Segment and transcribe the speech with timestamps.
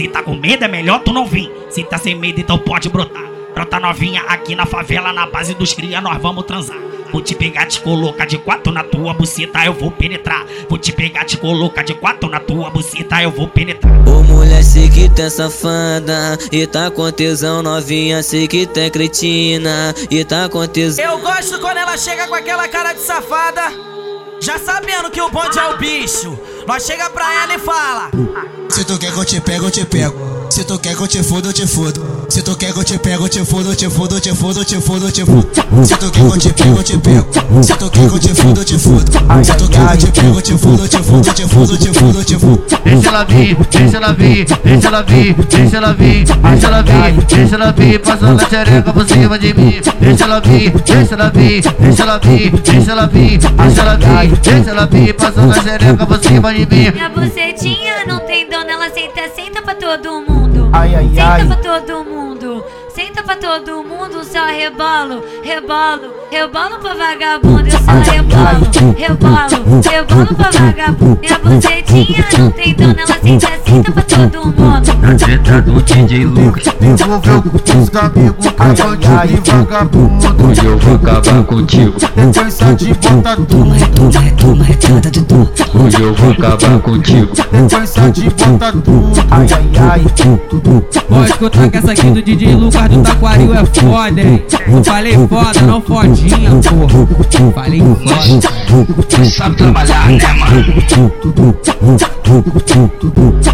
[0.00, 1.52] Se tá com medo é melhor tu não vir.
[1.68, 3.22] Se tá sem medo então pode brotar.
[3.52, 6.78] Brota novinha aqui na favela, na base dos cria, nós vamos transar.
[7.12, 10.46] Vou te pegar, te colocar de quatro na tua buceta, eu vou penetrar.
[10.70, 13.92] Vou te pegar, te colocar de quatro na tua buceta, eu vou penetrar.
[14.08, 19.94] Ô mulher, sei que tem safada E tá com tesão novinha, sei que tem cretina
[20.10, 23.70] E tá com tesão Eu gosto quando ela chega com aquela cara de safada
[24.40, 26.38] Já sabendo que o bonde é o bicho
[26.70, 28.12] Nós chega pra ela e fala
[28.68, 30.29] Se tu quer que eu te pego, eu te pego.
[30.50, 32.04] Se tu quer que eu te foda, eu te fodo.
[32.28, 34.34] Se tu quer que eu te pego, eu te fodo, eu te fodo, eu te
[34.34, 35.48] fodo, eu te fodo, eu te fodo.
[35.84, 37.62] Se tu quer que eu te pego, eu te pego.
[37.62, 39.12] Se tu quer que eu te foda, eu te fodo.
[39.44, 41.46] Se tu quer que eu te pego, eu te fodo, eu te fodo, eu te
[41.46, 42.62] fodo, eu te fodo, eu te fodo.
[42.84, 47.24] Deixa ela vir, deixa ela vir, deixa ela vir, deixa ela vir, deixa ela vir,
[47.26, 49.80] deixa ela vir, passando a xereca por cima de mim.
[50.00, 54.38] Deixa ela vir, deixa ela vir, deixa ela vir, deixa ela vir, deixa ela vir,
[54.38, 56.90] deixa ela vir, passando a xereca por cima de mim.
[56.90, 60.59] Minha bucetinha não tem dono, ela senta, senta pra todo mundo.
[60.72, 61.46] Ai, ai, senta ai.
[61.46, 62.64] pra todo mundo.
[62.94, 70.34] Senta pra todo mundo, só rebolo, rebolo, rebolo pra vagabundo, eu só rebolo, rebolo, rebolo
[70.34, 71.18] pra vagabundo.
[71.20, 74.60] Minha bucetinha não tem dono, ela senta, senta pra todo mundo.
[75.00, 81.44] Treta do DJ Lucas Envolveu com os amigos Cavantinho e vagabundo Hoje eu vou acabar
[81.44, 83.70] contigo Sequência de bota tudo
[85.74, 90.04] Hoje eu vou acabar contigo Sequência de bota tudo Ai, ai, ai
[91.08, 94.44] Pode escutar que essa aqui do DJ Lucas do Taquaril é foda, hein?
[94.84, 97.52] Falei foda, não fodinha, porra.
[97.54, 99.30] Falei foda.
[99.30, 100.74] Sabe trabalhar, né, mano?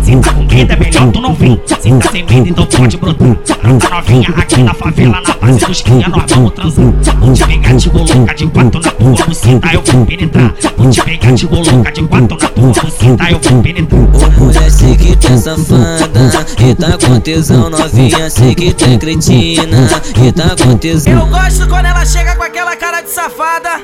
[0.07, 1.61] Se tá com medo é melhor tu não vir.
[1.67, 3.37] Se tá sem medo então pode brotar.
[3.63, 6.85] Brota novinha aqui na favela, na base dos cria, nós vamos transar.
[7.19, 10.55] Vou te pegar, te colocar de quatro na tua buceta, eu vou penetrar.
[10.77, 14.01] Vou te pegar, te colocar de quatro na tua buceta, eu vou penetrar.
[14.01, 19.89] Ô mulher, sei que tem safada E tá com tesão novinha, sei que tem cretina
[20.23, 23.81] E tá com tesão Eu gosto quando ela chega com aquela cara de safada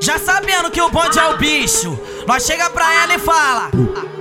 [0.00, 3.70] Já sabendo que o bonde é o bicho Nós chega pra ela e fala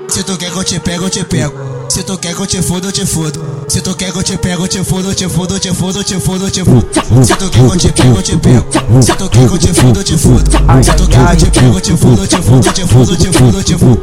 [0.08, 1.78] Se tu quer que eu te pego, eu te pego.
[1.90, 3.44] Se tu quer que eu te foda, eu te fodo.
[3.68, 5.74] Se tu quer que eu te pego, eu te fodo, eu te fodo, eu te
[5.74, 6.88] fodo, eu te fodo, eu te fodo.
[7.26, 8.66] Se tu quer que eu te pego, eu te pego.
[9.02, 10.52] Se tu quer que eu te foda, eu te fodo.
[10.84, 12.88] Se tu quer que eu te pego, eu te fodo, eu te fodo, eu te
[12.88, 14.02] fodo, eu te fodo, eu te fodo.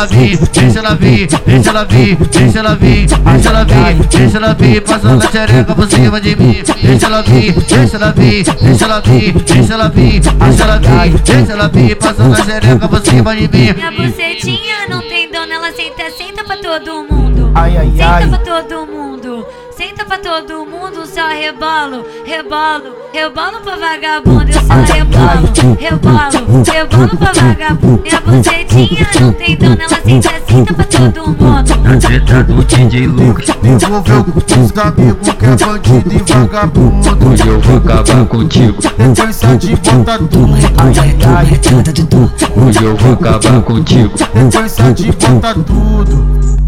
[0.00, 4.06] Deixa ela vir, deixa ela vir, deixa ela vir, deixa ela vir, deixa ela vir,
[4.08, 6.62] deixa ela vir, passando a xereca por cima de mim.
[6.82, 11.20] Deixa ela vir, deixa ela vir, deixa ela vir, deixa ela vir, deixa ela vir,
[11.20, 13.74] deixa ela vir, passando a xereca por cima de mim.
[13.74, 17.52] Minha bucetinha não tem dono, ela senta, senta pra todo mundo.
[17.54, 18.26] Ai, ai, senta ai.
[18.26, 19.46] pra todo mundo.
[19.80, 25.48] Senta pra todo mundo, só rebolo, rebolo, rebolo pra vagabundo, eu só rebolo,
[25.78, 28.02] rebolo, rebolo pra vagabundo.
[28.02, 31.98] Minha bucetinha não tem dono, ela senta, senta pra todo mundo.
[31.98, 33.48] Treta do DJ Lucas.
[33.64, 37.30] Envolveu com os amigos que é bandido e vagabundo.
[37.30, 38.82] Hoje eu vou acabar contigo.
[38.82, 44.12] Sequência de bota tudo Ai, ai, ai Hoje eu vou acabar contigo.
[44.18, 46.59] Sequência de bota tudo